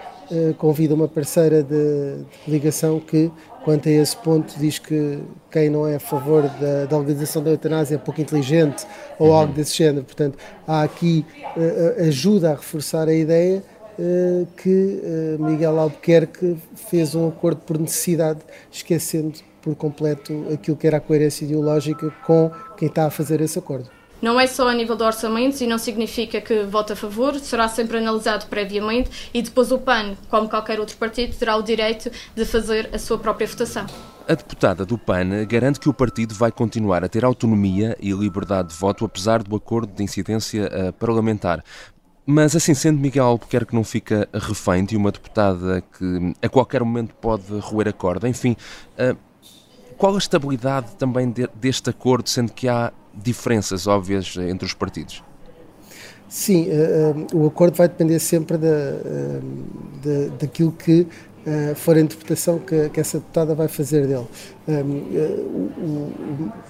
convida 0.58 0.94
uma 0.94 1.08
parceira 1.08 1.62
de, 1.62 2.24
de 2.46 2.52
ligação 2.52 3.00
que 3.00 3.32
quanto 3.64 3.90
a 3.90 3.92
esse 3.92 4.16
ponto, 4.18 4.54
diz 4.58 4.80
que 4.80 5.20
quem 5.52 5.70
não 5.70 5.88
é 5.88 5.96
a 5.96 6.00
favor 6.00 6.44
da, 6.44 6.86
da 6.86 6.98
legalização 6.98 7.44
da 7.44 7.52
eutanásia 7.52 7.96
é 7.96 7.98
pouco 7.98 8.22
inteligente 8.22 8.86
ou 9.20 9.30
uhum. 9.30 9.34
algo 9.34 9.54
desse 9.54 9.78
género. 9.78 10.04
Portanto, 10.04 10.38
há 10.68 10.84
aqui 10.84 11.26
uh, 11.56 12.08
ajuda 12.08 12.52
a 12.52 12.56
reforçar 12.56 13.08
a 13.08 13.14
ideia 13.14 13.64
que 14.58 15.38
Miguel 15.38 15.78
Albuquerque 15.78 16.58
fez 16.90 17.14
um 17.14 17.28
acordo 17.28 17.62
por 17.62 17.78
necessidade, 17.78 18.40
esquecendo 18.72 19.40
por 19.62 19.76
completo 19.76 20.46
aquilo 20.52 20.76
que 20.76 20.88
era 20.88 20.98
a 20.98 21.00
coerência 21.00 21.46
ideológica 21.46 22.12
com 22.26 22.50
quem 22.78 22.88
está 22.88 23.06
a 23.06 23.10
fazer 23.12 23.42
esse 23.42 23.60
acordo. 23.60 24.01
Não 24.22 24.40
é 24.40 24.46
só 24.46 24.70
a 24.70 24.74
nível 24.74 24.96
de 24.96 25.04
orçamentos 25.04 25.60
e 25.62 25.68
não 25.68 25.80
significa 25.80 26.40
que 26.40 26.64
vote 26.64 26.94
a 26.94 26.96
favor, 26.96 27.40
será 27.40 27.68
sempre 27.68 27.98
analisado 27.98 28.46
previamente 28.46 29.10
e 29.34 29.42
depois 29.42 29.72
o 29.72 29.80
PAN, 29.80 30.16
como 30.30 30.48
qualquer 30.48 30.80
outro 30.80 30.96
partido, 30.98 31.36
terá 31.36 31.56
o 31.56 31.64
direito 31.64 32.12
de 32.36 32.46
fazer 32.46 32.90
a 32.94 33.00
sua 33.00 33.18
própria 33.18 33.48
votação. 33.48 33.88
A 34.28 34.36
deputada 34.36 34.86
do 34.86 34.96
PAN 34.96 35.44
garante 35.46 35.80
que 35.80 35.90
o 35.90 35.94
partido 35.94 36.36
vai 36.36 36.52
continuar 36.52 37.04
a 37.04 37.10
ter 37.10 37.26
autonomia 37.26 37.98
e 38.00 38.12
liberdade 38.12 38.70
de 38.70 38.76
voto, 38.76 39.04
apesar 39.06 39.42
do 39.42 39.56
acordo 39.56 39.92
de 39.92 40.04
incidência 40.04 40.70
eh, 40.72 40.92
parlamentar. 40.92 41.64
Mas 42.24 42.56
assim 42.56 42.76
sendo, 42.76 43.00
Miguel 43.00 43.26
Albuquerque 43.26 43.74
não 43.74 43.84
fica 43.84 44.30
refém 44.32 44.86
de 44.86 44.96
uma 44.96 45.12
deputada 45.12 45.82
que 45.98 46.34
a 46.40 46.48
qualquer 46.48 46.84
momento 46.84 47.16
pode 47.16 47.58
roer 47.60 47.88
a 47.88 47.94
corda. 47.94 48.30
Enfim, 48.30 48.56
eh, 48.98 49.16
qual 49.98 50.14
a 50.14 50.20
estabilidade 50.20 50.96
também 50.98 51.34
deste 51.56 51.90
acordo, 51.90 52.30
sendo 52.30 52.54
que 52.54 52.68
há 52.68 52.94
diferenças 53.14 53.88
óbvias 53.88 54.36
entre 54.38 54.66
os 54.66 54.74
partidos? 54.74 55.24
Sim, 56.32 56.70
uh, 56.70 57.36
uh, 57.36 57.44
o 57.44 57.48
acordo 57.48 57.76
vai 57.76 57.90
depender 57.90 58.18
sempre 58.20 58.58
da, 58.58 58.68
uh, 58.68 59.42
da, 60.02 60.36
daquilo 60.40 60.72
que 60.72 61.06
for 61.76 61.98
a 61.98 62.00
interpretação 62.00 62.60
que, 62.60 62.90
que, 62.90 63.00
essa 63.00 63.18
deputada 63.18 63.56
vai 63.56 63.68
fazer 63.68 64.06
dele. 64.06 64.28
O, 64.68 64.72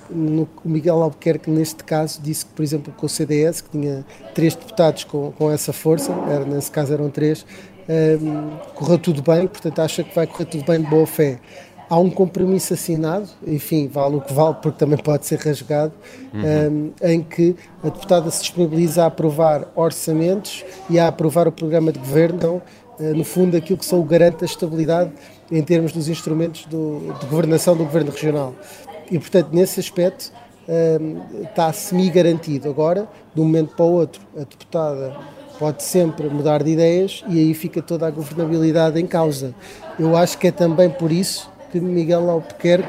o, 0.09 0.47
o, 0.63 0.69
Miguel 0.69 1.03
Albuquerque, 1.03 1.51
neste 1.51 1.83
caso, 1.83 2.21
disse 2.21 2.45
que, 2.45 2.53
por 2.53 2.63
exemplo, 2.63 2.93
com 2.95 3.05
o 3.05 3.09
CDS, 3.09 3.59
que 3.59 3.69
tinha 3.69 4.05
três 4.33 4.55
deputados 4.55 5.03
com, 5.03 5.33
com 5.33 5.51
essa 5.51 5.73
força, 5.73 6.13
era, 6.29 6.45
nesse 6.45 6.71
caso 6.71 6.93
eram 6.93 7.09
três, 7.09 7.45
correu 8.73 8.97
tudo 8.97 9.21
bem, 9.21 9.45
portanto 9.45 9.77
acha 9.79 10.05
que 10.05 10.15
vai 10.15 10.25
correr 10.25 10.45
tudo 10.45 10.63
bem 10.63 10.81
de 10.81 10.89
boa 10.89 11.05
fé 11.05 11.37
há 11.91 11.99
um 11.99 12.09
compromisso 12.09 12.73
assinado, 12.73 13.27
enfim, 13.45 13.89
vale 13.89 14.15
o 14.15 14.21
que 14.21 14.33
vale, 14.33 14.55
porque 14.61 14.79
também 14.79 14.97
pode 14.97 15.25
ser 15.25 15.37
rasgado, 15.39 15.91
uhum. 16.33 16.93
um, 17.03 17.05
em 17.05 17.21
que 17.21 17.53
a 17.83 17.89
deputada 17.89 18.31
se 18.31 18.43
disponibiliza 18.43 19.03
a 19.03 19.07
aprovar 19.07 19.67
orçamentos 19.75 20.63
e 20.89 20.97
a 20.97 21.09
aprovar 21.09 21.49
o 21.49 21.51
programa 21.51 21.91
de 21.91 21.99
governo, 21.99 22.37
então, 22.37 22.61
uh, 22.97 23.13
no 23.13 23.25
fundo, 23.25 23.57
aquilo 23.57 23.77
que 23.77 23.83
são 23.83 23.99
o 23.99 24.05
garante 24.05 24.37
da 24.37 24.45
estabilidade 24.45 25.11
em 25.51 25.61
termos 25.61 25.91
dos 25.91 26.07
instrumentos 26.07 26.65
do, 26.65 27.13
de 27.19 27.25
governação 27.25 27.75
do 27.75 27.83
governo 27.83 28.09
regional. 28.09 28.55
E, 29.11 29.19
portanto, 29.19 29.49
nesse 29.51 29.81
aspecto, 29.81 30.31
um, 30.69 31.43
está 31.43 31.73
semi-garantido. 31.73 32.69
Agora, 32.69 33.05
de 33.35 33.41
um 33.41 33.43
momento 33.43 33.75
para 33.75 33.83
o 33.83 33.91
outro, 33.91 34.21
a 34.37 34.45
deputada 34.45 35.13
pode 35.59 35.83
sempre 35.83 36.29
mudar 36.29 36.63
de 36.63 36.71
ideias 36.71 37.21
e 37.27 37.37
aí 37.37 37.53
fica 37.53 37.81
toda 37.81 38.07
a 38.07 38.09
governabilidade 38.09 38.97
em 38.97 39.05
causa. 39.05 39.53
Eu 39.99 40.15
acho 40.15 40.37
que 40.37 40.47
é 40.47 40.51
também 40.51 40.89
por 40.89 41.11
isso 41.11 41.51
que 41.71 41.79
Miguel 41.79 42.29
Albuquerque 42.29 42.87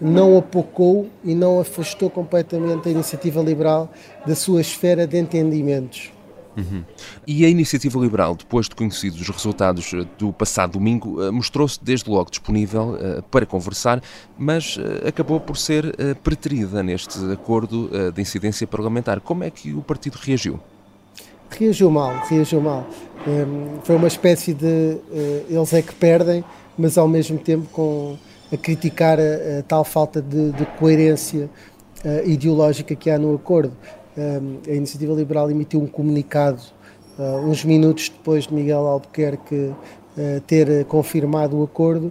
não 0.00 0.36
apocou 0.36 1.08
e 1.24 1.34
não 1.34 1.60
afastou 1.60 2.10
completamente 2.10 2.88
a 2.88 2.92
iniciativa 2.92 3.40
liberal 3.40 3.90
da 4.26 4.34
sua 4.34 4.60
esfera 4.60 5.06
de 5.06 5.18
entendimentos. 5.18 6.12
Uhum. 6.56 6.82
E 7.26 7.44
a 7.44 7.48
Iniciativa 7.50 7.98
Liberal, 7.98 8.34
depois 8.34 8.66
de 8.66 8.74
conhecidos 8.74 9.20
os 9.20 9.28
resultados 9.28 9.92
eh, 9.92 10.06
do 10.18 10.32
passado 10.32 10.72
domingo, 10.72 11.22
eh, 11.22 11.30
mostrou-se 11.30 11.78
desde 11.82 12.08
logo 12.08 12.30
disponível 12.30 12.94
uh, 12.94 13.22
para 13.24 13.44
conversar, 13.44 14.02
mas 14.38 14.78
acabou 15.06 15.38
por 15.38 15.58
ser 15.58 15.94
preterida 16.22 16.82
neste 16.82 17.18
acordo 17.30 17.90
de 18.12 18.22
incidência 18.22 18.66
parlamentar. 18.66 19.20
Como 19.20 19.44
é 19.44 19.50
que 19.50 19.74
o 19.74 19.82
partido 19.82 20.14
reagiu? 20.14 20.58
Reagiu 21.50 21.90
mal, 21.90 22.22
reagiu 22.28 22.60
mal. 22.60 22.86
Ehm, 23.26 23.78
foi 23.84 23.96
uma 23.96 24.08
espécie 24.08 24.54
de 24.54 24.98
eles 25.48 25.72
é 25.72 25.82
que 25.82 25.94
perdem, 25.94 26.44
mas 26.76 26.98
ao 26.98 27.08
mesmo 27.08 27.38
tempo 27.38 27.66
com 27.72 28.16
a 28.52 28.56
criticar 28.56 29.18
a, 29.18 29.58
a 29.58 29.62
tal 29.62 29.84
falta 29.84 30.20
de, 30.22 30.52
de 30.52 30.64
coerência 30.78 31.50
uh, 32.04 32.28
ideológica 32.28 32.94
que 32.94 33.10
há 33.10 33.18
no 33.18 33.34
acordo. 33.34 33.72
Um, 34.16 34.58
a 34.66 34.74
Iniciativa 34.74 35.12
Liberal 35.12 35.50
emitiu 35.50 35.80
um 35.80 35.86
comunicado 35.86 36.62
uh, 37.18 37.38
uns 37.46 37.64
minutos 37.64 38.08
depois 38.08 38.46
de 38.46 38.54
Miguel 38.54 38.86
Albuquerque 38.86 39.54
uh, 39.54 40.40
ter 40.46 40.84
confirmado 40.86 41.58
o 41.58 41.64
acordo, 41.64 42.10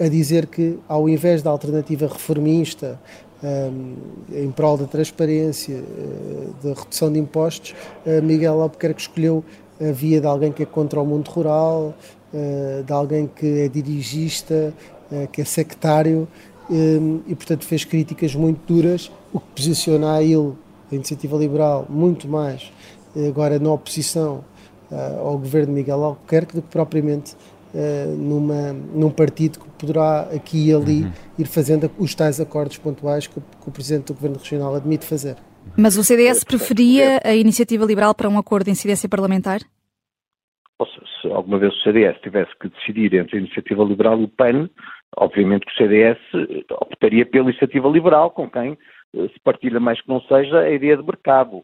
a 0.00 0.08
dizer 0.08 0.46
que, 0.46 0.78
ao 0.88 1.08
invés 1.08 1.42
da 1.42 1.50
alternativa 1.50 2.06
reformista, 2.06 2.98
um, 3.42 3.94
em 4.32 4.50
prol 4.50 4.76
da 4.76 4.86
transparência, 4.86 5.82
da 6.62 6.70
redução 6.70 7.12
de 7.12 7.18
impostos, 7.18 7.74
Miguel 8.22 8.60
Albuquerque 8.62 9.02
escolheu 9.02 9.44
a 9.80 9.92
via 9.92 10.20
de 10.20 10.26
alguém 10.26 10.50
que 10.50 10.62
é 10.62 10.66
contra 10.66 11.00
o 11.00 11.04
mundo 11.04 11.28
rural, 11.28 11.94
de 12.84 12.92
alguém 12.92 13.26
que 13.26 13.60
é 13.60 13.68
dirigista, 13.68 14.72
eh, 15.10 15.28
que 15.30 15.42
é 15.42 15.44
sectário 15.44 16.26
eh, 16.70 16.98
e, 17.26 17.34
portanto, 17.34 17.64
fez 17.64 17.84
críticas 17.84 18.34
muito 18.34 18.60
duras, 18.66 19.10
o 19.32 19.40
que 19.40 19.46
posiciona 19.54 20.14
a 20.14 20.22
ele, 20.22 20.52
a 20.90 20.94
Iniciativa 20.94 21.36
Liberal, 21.36 21.86
muito 21.88 22.26
mais 22.26 22.72
agora 23.28 23.58
na 23.58 23.72
oposição 23.72 24.44
ao 24.90 25.38
governo 25.38 25.68
de 25.68 25.72
Miguel 25.72 26.04
Albuquerque 26.04 26.54
do 26.54 26.62
que 26.62 26.68
propriamente 26.68 27.34
numa, 28.18 28.72
num 28.72 29.08
partido 29.08 29.58
que 29.58 29.68
poderá 29.78 30.28
aqui 30.34 30.68
e 30.68 30.74
ali 30.74 31.02
uhum. 31.04 31.12
ir 31.38 31.46
fazendo 31.46 31.90
os 31.98 32.14
tais 32.14 32.38
acordos 32.40 32.76
pontuais 32.76 33.26
que, 33.26 33.34
que 33.40 33.68
o 33.68 33.70
Presidente 33.70 34.06
do 34.06 34.14
Governo 34.14 34.38
Regional 34.38 34.74
admite 34.74 35.06
fazer. 35.06 35.36
Mas 35.76 35.96
o 35.96 36.04
CDS 36.04 36.44
preferia 36.44 37.20
a 37.24 37.34
Iniciativa 37.34 37.84
Liberal 37.84 38.14
para 38.14 38.28
um 38.28 38.38
acordo 38.38 38.66
de 38.66 38.72
incidência 38.72 39.08
parlamentar? 39.08 39.62
Se 40.86 41.28
alguma 41.28 41.58
vez 41.58 41.74
o 41.74 41.82
CDS 41.82 42.20
tivesse 42.20 42.50
que 42.60 42.68
decidir 42.68 43.14
entre 43.14 43.36
a 43.36 43.40
iniciativa 43.40 43.84
liberal 43.84 44.20
e 44.20 44.24
o 44.24 44.28
PAN, 44.28 44.68
obviamente 45.16 45.66
que 45.66 45.72
o 45.72 45.76
CDS 45.76 46.18
optaria 46.70 47.26
pela 47.26 47.50
iniciativa 47.50 47.88
liberal, 47.88 48.30
com 48.30 48.48
quem 48.48 48.76
se 49.12 49.40
partilha 49.44 49.80
mais 49.80 50.00
que 50.00 50.08
não 50.08 50.20
seja 50.22 50.60
a 50.60 50.70
ideia 50.70 50.96
de 50.96 51.02
mercado. 51.02 51.62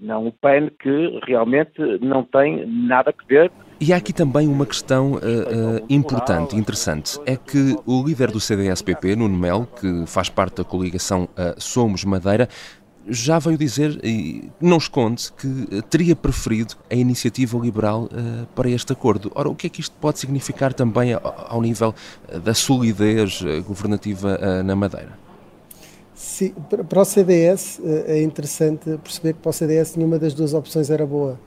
Não 0.00 0.26
o 0.28 0.32
PAN, 0.32 0.68
que 0.80 1.20
realmente 1.26 1.80
não 2.00 2.22
tem 2.22 2.64
nada 2.66 3.10
a 3.10 3.26
ver 3.26 3.50
e 3.80 3.92
há 3.92 3.96
aqui 3.96 4.12
também 4.12 4.48
uma 4.48 4.64
questão 4.64 5.14
uh, 5.14 5.16
uh, 5.16 5.86
importante, 5.90 6.56
interessante. 6.56 7.18
É 7.26 7.36
que 7.36 7.76
o 7.84 8.04
líder 8.04 8.30
do 8.30 8.40
CDS-PP, 8.40 9.16
Nuno 9.16 9.36
Melo, 9.36 9.66
que 9.66 10.06
faz 10.06 10.28
parte 10.28 10.58
da 10.58 10.64
coligação 10.64 11.24
uh, 11.24 11.60
Somos 11.60 12.04
Madeira, 12.04 12.48
já 13.08 13.38
veio 13.38 13.58
dizer, 13.58 14.00
e 14.02 14.50
não 14.60 14.78
esconde, 14.78 15.30
que 15.32 15.82
teria 15.90 16.16
preferido 16.16 16.74
a 16.90 16.94
iniciativa 16.94 17.58
liberal 17.58 18.04
uh, 18.04 18.46
para 18.54 18.68
este 18.70 18.92
acordo. 18.92 19.30
Ora, 19.34 19.48
o 19.48 19.54
que 19.54 19.66
é 19.66 19.70
que 19.70 19.80
isto 19.80 19.94
pode 20.00 20.18
significar 20.18 20.72
também 20.72 21.12
ao, 21.12 21.46
ao 21.48 21.62
nível 21.62 21.94
da 22.42 22.54
solidez 22.54 23.42
governativa 23.66 24.38
uh, 24.40 24.62
na 24.62 24.74
Madeira? 24.74 25.18
Sim, 26.14 26.54
para 26.88 27.00
o 27.00 27.04
CDS 27.04 27.80
é 28.06 28.22
interessante 28.22 28.98
perceber 29.02 29.34
que 29.34 29.40
para 29.40 29.50
o 29.50 29.52
CDS 29.52 29.96
nenhuma 29.96 30.18
das 30.18 30.32
duas 30.32 30.54
opções 30.54 30.88
era 30.88 31.04
boa 31.04 31.38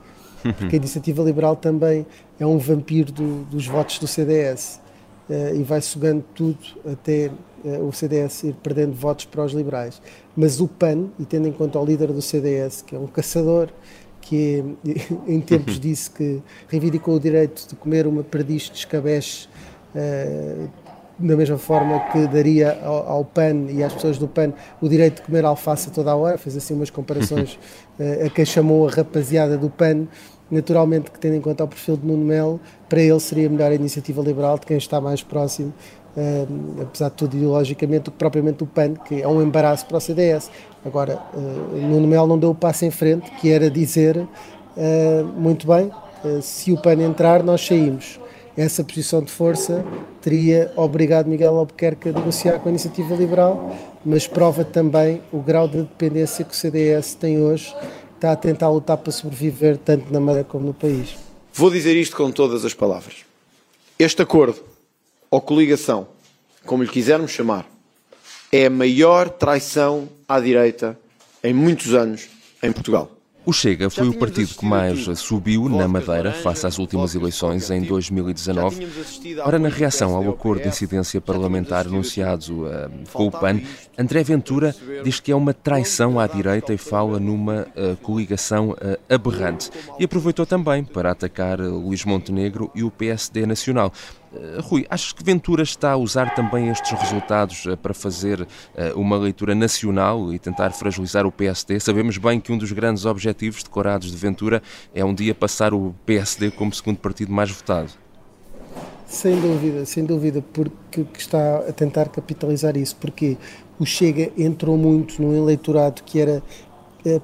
porque 0.56 0.76
a 0.76 0.78
iniciativa 0.78 1.22
liberal 1.22 1.56
também 1.56 2.06
é 2.38 2.46
um 2.46 2.58
vampiro 2.58 3.12
do, 3.12 3.44
dos 3.44 3.66
votos 3.66 3.98
do 3.98 4.06
CDS 4.06 4.78
eh, 4.78 4.87
e 5.54 5.62
vai 5.62 5.80
sugando 5.80 6.24
tudo 6.34 6.58
até 6.90 7.30
uh, 7.64 7.86
o 7.86 7.92
CDS 7.92 8.44
ir 8.44 8.54
perdendo 8.62 8.94
votos 8.94 9.24
para 9.24 9.44
os 9.44 9.52
liberais. 9.52 10.00
Mas 10.36 10.60
o 10.60 10.68
PAN, 10.68 11.08
e 11.18 11.24
tendo 11.24 11.48
em 11.48 11.52
conta 11.52 11.78
o 11.78 11.84
líder 11.84 12.12
do 12.12 12.22
CDS, 12.22 12.82
que 12.82 12.94
é 12.94 12.98
um 12.98 13.06
caçador, 13.06 13.68
que 14.20 14.64
em 15.26 15.40
tempos 15.40 15.78
disse 15.78 16.10
que 16.10 16.42
reivindicou 16.68 17.16
o 17.16 17.20
direito 17.20 17.66
de 17.68 17.74
comer 17.76 18.06
uma 18.06 18.22
perdiz 18.22 18.70
de 18.70 18.78
escabeche 18.78 19.48
uh, 19.94 20.68
da 21.18 21.36
mesma 21.36 21.58
forma 21.58 21.98
que 22.12 22.28
daria 22.28 22.78
ao, 22.80 23.08
ao, 23.08 23.24
PAN 23.24 23.66
e 23.70 23.82
às 23.82 23.92
pessoas 23.92 24.18
do 24.18 24.28
PAN 24.28 24.52
o 24.80 24.88
direito 24.88 25.16
de 25.16 25.22
comer 25.22 25.44
alface 25.44 25.90
toda 25.90 26.12
a 26.12 26.16
hora, 26.16 26.38
fez 26.38 26.56
assim 26.56 26.74
umas 26.74 26.90
comparações 26.90 27.58
uh, 27.98 28.26
a 28.26 28.30
quem 28.30 28.44
chamou 28.44 28.86
a 28.86 28.90
rapaziada 28.90 29.58
do 29.58 29.68
PAN, 29.68 30.06
naturalmente 30.50 31.10
que 31.10 31.18
tendo 31.18 31.36
em 31.36 31.40
conta 31.40 31.64
o 31.64 31.68
perfil 31.68 31.96
de 31.96 32.06
Nuno 32.06 32.24
Melo, 32.24 32.60
para 32.88 33.00
ele 33.00 33.20
seria 33.20 33.48
melhor 33.48 33.70
a 33.70 33.74
iniciativa 33.74 34.22
liberal 34.22 34.58
de 34.58 34.66
quem 34.66 34.76
está 34.76 35.00
mais 35.00 35.22
próximo, 35.22 35.72
uh, 36.16 36.82
apesar 36.82 37.08
de 37.10 37.14
tudo 37.16 37.36
ideologicamente, 37.36 38.04
do 38.04 38.10
que 38.10 38.16
propriamente 38.18 38.62
o 38.62 38.66
PAN, 38.66 38.94
que 38.94 39.22
é 39.22 39.28
um 39.28 39.42
embaraço 39.42 39.86
para 39.86 39.98
o 39.98 40.00
CDS. 40.00 40.50
Agora, 40.84 41.20
uh, 41.34 41.76
Nuno 41.76 42.06
Melo 42.06 42.26
não 42.26 42.38
deu 42.38 42.50
o 42.50 42.54
passo 42.54 42.84
em 42.84 42.90
frente, 42.90 43.30
que 43.40 43.50
era 43.50 43.70
dizer, 43.70 44.26
muito 45.36 45.66
bem, 45.66 45.90
se 46.40 46.70
o 46.72 46.80
PAN 46.80 47.02
entrar, 47.02 47.42
nós 47.42 47.66
saímos 47.66 48.20
essa 48.56 48.82
posição 48.82 49.22
de 49.22 49.30
força 49.30 49.84
teria 50.20 50.72
obrigado 50.74 51.28
Miguel 51.28 51.56
Albuquerque 51.56 52.08
a 52.08 52.12
negociar 52.12 52.58
com 52.58 52.68
a 52.68 52.70
iniciativa 52.70 53.14
liberal, 53.14 53.72
mas 54.04 54.26
prova 54.26 54.64
também 54.64 55.22
o 55.32 55.38
grau 55.38 55.68
de 55.68 55.78
dependência 55.78 56.44
que 56.44 56.52
o 56.52 56.56
CDS 56.56 57.14
tem 57.14 57.40
hoje, 57.40 57.74
está 58.18 58.32
a 58.32 58.36
tentar 58.36 58.68
lutar 58.68 58.98
para 58.98 59.12
sobreviver 59.12 59.78
tanto 59.78 60.12
na 60.12 60.18
Madeira 60.18 60.46
como 60.46 60.66
no 60.66 60.74
país. 60.74 61.16
Vou 61.54 61.70
dizer 61.70 61.96
isto 61.96 62.16
com 62.16 62.30
todas 62.30 62.64
as 62.64 62.74
palavras. 62.74 63.24
Este 63.98 64.22
acordo, 64.22 64.60
ou 65.30 65.40
coligação, 65.40 66.08
como 66.66 66.82
lhe 66.82 66.88
quisermos 66.88 67.30
chamar, 67.30 67.66
é 68.50 68.66
a 68.66 68.70
maior 68.70 69.28
traição 69.28 70.08
à 70.28 70.40
direita 70.40 70.98
em 71.42 71.54
muitos 71.54 71.94
anos 71.94 72.28
em 72.62 72.72
Portugal. 72.72 73.10
O 73.48 73.52
Chega 73.54 73.88
foi 73.88 74.06
o 74.06 74.12
partido 74.12 74.54
que 74.54 74.66
mais 74.66 75.04
subiu 75.18 75.70
na 75.70 75.88
Madeira 75.88 76.32
face 76.32 76.66
às 76.66 76.78
últimas 76.78 77.14
eleições 77.14 77.70
em 77.70 77.80
2019. 77.80 78.86
Ora, 79.42 79.58
na 79.58 79.70
reação 79.70 80.14
ao 80.14 80.28
acordo 80.28 80.64
de 80.64 80.68
incidência 80.68 81.18
parlamentar 81.18 81.86
anunciado 81.86 82.66
uh, 82.66 82.90
com 83.10 83.26
o 83.28 83.30
PAN, 83.30 83.62
André 83.96 84.22
Ventura 84.22 84.76
diz 85.02 85.18
que 85.18 85.32
é 85.32 85.34
uma 85.34 85.54
traição 85.54 86.20
à 86.20 86.26
direita 86.26 86.74
e 86.74 86.76
fala 86.76 87.18
numa 87.18 87.62
uh, 87.74 87.96
coligação 88.02 88.72
uh, 88.72 88.98
aberrante. 89.08 89.70
E 89.98 90.04
aproveitou 90.04 90.44
também 90.44 90.84
para 90.84 91.12
atacar 91.12 91.58
Luís 91.58 92.04
Montenegro 92.04 92.70
e 92.74 92.84
o 92.84 92.90
PSD 92.90 93.46
Nacional. 93.46 93.90
Uh, 94.32 94.60
Rui, 94.60 94.86
achas 94.90 95.12
que 95.12 95.24
Ventura 95.24 95.62
está 95.62 95.92
a 95.92 95.96
usar 95.96 96.34
também 96.34 96.68
estes 96.68 96.92
resultados 96.92 97.64
uh, 97.64 97.76
para 97.76 97.94
fazer 97.94 98.42
uh, 98.42 98.46
uma 98.94 99.16
leitura 99.16 99.54
nacional 99.54 100.32
e 100.32 100.38
tentar 100.38 100.70
fragilizar 100.72 101.26
o 101.26 101.32
PSD? 101.32 101.80
Sabemos 101.80 102.18
bem 102.18 102.38
que 102.38 102.52
um 102.52 102.58
dos 102.58 102.70
grandes 102.72 103.06
objetivos 103.06 103.62
decorados 103.62 104.10
de 104.10 104.16
Ventura 104.16 104.62
é 104.94 105.04
um 105.04 105.14
dia 105.14 105.34
passar 105.34 105.72
o 105.72 105.94
PSD 106.04 106.50
como 106.50 106.74
segundo 106.74 106.98
partido 106.98 107.32
mais 107.32 107.50
votado. 107.50 107.90
Sem 109.06 109.40
dúvida, 109.40 109.86
sem 109.86 110.04
dúvida, 110.04 110.44
porque 110.52 111.06
está 111.16 111.60
a 111.66 111.72
tentar 111.72 112.10
capitalizar 112.10 112.76
isso, 112.76 112.94
porque 112.96 113.38
o 113.78 113.86
Chega 113.86 114.30
entrou 114.36 114.76
muito 114.76 115.22
num 115.22 115.34
eleitorado 115.34 116.02
que 116.02 116.20
era 116.20 116.42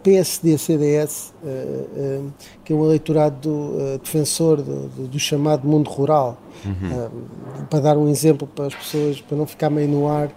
PSD-CDS, 0.02 1.34
que 2.64 2.72
é 2.72 2.76
um 2.76 2.84
eleitorado 2.84 3.98
defensor 4.02 4.62
do, 4.62 5.08
do 5.08 5.18
chamado 5.18 5.66
mundo 5.66 5.90
rural, 5.90 6.38
Uhum. 6.64 7.06
Uh, 7.06 7.66
para 7.66 7.80
dar 7.80 7.98
um 7.98 8.08
exemplo 8.08 8.46
para 8.46 8.66
as 8.66 8.74
pessoas, 8.74 9.20
para 9.20 9.36
não 9.36 9.46
ficar 9.46 9.68
meio 9.68 9.88
no 9.88 10.08
ar, 10.08 10.30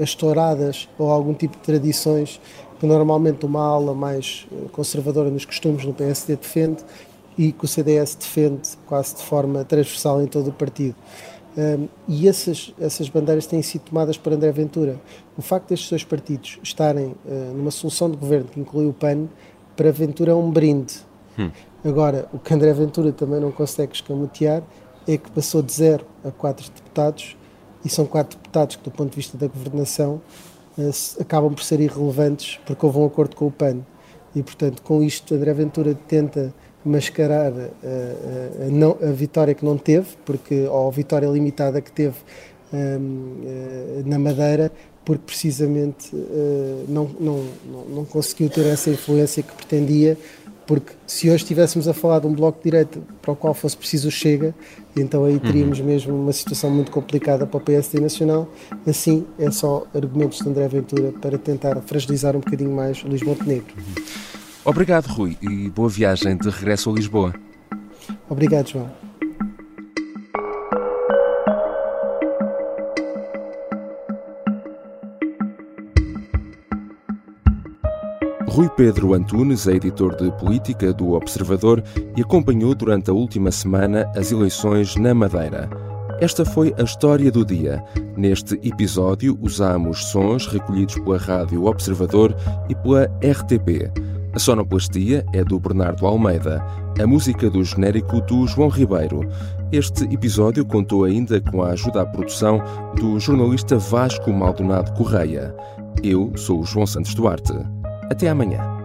as 0.00 0.14
touradas 0.14 0.88
ou 0.98 1.10
algum 1.10 1.32
tipo 1.32 1.56
de 1.56 1.62
tradições 1.62 2.40
que 2.78 2.86
normalmente 2.86 3.46
uma 3.46 3.62
ala 3.62 3.94
mais 3.94 4.46
conservadora 4.72 5.30
nos 5.30 5.44
costumes 5.44 5.84
no 5.84 5.94
PSD 5.94 6.36
defende 6.36 6.84
e 7.36 7.52
que 7.52 7.64
o 7.64 7.68
CDS 7.68 8.14
defende 8.14 8.68
quase 8.86 9.16
de 9.16 9.22
forma 9.22 9.64
transversal 9.64 10.22
em 10.22 10.26
todo 10.26 10.48
o 10.48 10.52
partido. 10.52 10.94
Um, 11.56 11.88
e 12.06 12.28
essas, 12.28 12.72
essas 12.78 13.08
bandeiras 13.08 13.46
têm 13.46 13.62
sido 13.62 13.82
tomadas 13.82 14.16
por 14.16 14.32
André 14.32 14.52
Ventura. 14.52 15.00
O 15.36 15.42
facto 15.42 15.70
destes 15.70 15.90
dois 15.90 16.04
partidos 16.04 16.58
estarem 16.62 17.06
uh, 17.06 17.54
numa 17.54 17.70
solução 17.70 18.10
de 18.10 18.16
governo 18.16 18.48
que 18.48 18.60
inclui 18.60 18.86
o 18.86 18.92
PAN, 18.92 19.26
para 19.76 19.90
Ventura 19.90 20.32
é 20.32 20.34
um 20.34 20.50
brinde. 20.50 20.94
Hum. 21.38 21.50
Agora, 21.84 22.28
o 22.32 22.38
que 22.38 22.52
André 22.52 22.72
Ventura 22.72 23.12
também 23.12 23.40
não 23.40 23.52
consegue 23.52 23.94
escamotear 23.94 24.62
é 25.06 25.16
que 25.16 25.30
passou 25.30 25.62
de 25.62 25.72
zero 25.72 26.04
a 26.24 26.30
quatro 26.30 26.68
deputados 26.70 27.36
e 27.84 27.88
são 27.88 28.04
quatro 28.04 28.36
deputados 28.36 28.76
que, 28.76 28.82
do 28.82 28.90
ponto 28.90 29.10
de 29.10 29.16
vista 29.16 29.38
da 29.38 29.46
governação, 29.46 30.20
eh, 30.76 30.90
acabam 31.20 31.54
por 31.54 31.62
ser 31.62 31.80
irrelevantes 31.80 32.58
porque 32.66 32.84
houve 32.84 32.98
um 32.98 33.06
acordo 33.06 33.36
com 33.36 33.46
o 33.46 33.50
PAN. 33.50 33.78
E, 34.34 34.42
portanto, 34.42 34.82
com 34.82 35.02
isto, 35.02 35.34
André 35.34 35.52
Ventura 35.54 35.94
tenta 35.94 36.52
mascarar 36.88 37.52
a, 37.52 37.62
eh, 37.62 37.70
eh, 37.82 38.66
a, 38.66 38.70
não, 38.70 38.96
a 39.02 39.12
vitória 39.12 39.54
que 39.54 39.64
não 39.64 39.76
teve, 39.76 40.08
porque, 40.24 40.62
ou 40.62 40.88
a 40.88 40.90
vitória 40.90 41.26
limitada 41.26 41.80
que 41.80 41.92
teve 41.92 42.16
um, 42.72 44.04
na 44.04 44.18
Madeira, 44.18 44.72
porque 45.04 45.22
precisamente 45.24 46.14
uh, 46.14 46.84
não, 46.86 47.08
não, 47.18 47.44
não 47.88 48.04
conseguiu 48.04 48.50
ter 48.50 48.66
essa 48.66 48.90
influência 48.90 49.42
que 49.42 49.54
pretendia, 49.54 50.18
porque 50.66 50.92
se 51.06 51.30
hoje 51.30 51.44
estivéssemos 51.44 51.88
a 51.88 51.94
falar 51.94 52.18
de 52.18 52.26
um 52.26 52.34
bloco 52.34 52.58
de 52.58 52.64
direita 52.64 53.00
para 53.22 53.32
o 53.32 53.36
qual 53.36 53.54
fosse 53.54 53.74
preciso 53.74 54.10
Chega, 54.10 54.54
então 54.94 55.24
aí 55.24 55.40
teríamos 55.40 55.80
uhum. 55.80 55.86
mesmo 55.86 56.14
uma 56.14 56.32
situação 56.32 56.68
muito 56.68 56.90
complicada 56.90 57.46
para 57.46 57.56
o 57.56 57.60
PSD 57.60 58.00
Nacional. 58.00 58.46
Assim, 58.86 59.24
é 59.38 59.50
só 59.50 59.86
argumentos 59.94 60.40
de 60.40 60.46
André 60.46 60.68
Ventura 60.68 61.10
para 61.22 61.38
tentar 61.38 61.80
fragilizar 61.80 62.36
um 62.36 62.40
bocadinho 62.40 62.70
mais 62.70 63.02
o 63.02 63.08
Luís 63.08 63.22
Montenegro. 63.22 63.74
Uhum. 63.78 64.37
Obrigado, 64.68 65.06
Rui, 65.06 65.34
e 65.40 65.70
boa 65.70 65.88
viagem 65.88 66.36
de 66.36 66.50
regresso 66.50 66.90
a 66.90 66.92
Lisboa. 66.92 67.34
Obrigado, 68.28 68.68
João. 68.68 68.90
Rui 78.46 78.68
Pedro 78.76 79.14
Antunes 79.14 79.66
é 79.66 79.72
editor 79.72 80.14
de 80.16 80.30
política 80.32 80.92
do 80.92 81.12
Observador 81.14 81.82
e 82.14 82.20
acompanhou 82.20 82.74
durante 82.74 83.08
a 83.08 83.14
última 83.14 83.50
semana 83.50 84.04
as 84.14 84.30
eleições 84.32 84.96
na 84.96 85.14
Madeira. 85.14 85.70
Esta 86.20 86.44
foi 86.44 86.74
a 86.78 86.82
história 86.82 87.32
do 87.32 87.42
dia. 87.42 87.82
Neste 88.14 88.60
episódio 88.62 89.38
usamos 89.40 90.08
sons 90.08 90.46
recolhidos 90.46 90.96
pela 90.96 91.16
Rádio 91.16 91.64
Observador 91.64 92.36
e 92.68 92.74
pela 92.74 93.04
RTP. 93.22 94.07
A 94.38 94.40
sonoplastia 94.40 95.26
é 95.32 95.42
do 95.42 95.58
Bernardo 95.58 96.06
Almeida, 96.06 96.64
a 96.96 97.04
música 97.08 97.50
do 97.50 97.64
genérico 97.64 98.20
do 98.20 98.46
João 98.46 98.68
Ribeiro. 98.68 99.28
Este 99.72 100.04
episódio 100.14 100.64
contou 100.64 101.02
ainda 101.02 101.40
com 101.40 101.60
a 101.60 101.70
ajuda 101.70 102.02
à 102.02 102.06
produção 102.06 102.62
do 102.94 103.18
jornalista 103.18 103.76
Vasco 103.76 104.32
Maldonado 104.32 104.92
Correia. 104.92 105.52
Eu 106.04 106.30
sou 106.36 106.60
o 106.60 106.64
João 106.64 106.86
Santos 106.86 107.16
Duarte. 107.16 107.52
Até 108.08 108.28
amanhã. 108.28 108.77